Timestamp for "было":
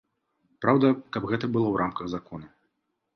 1.49-1.67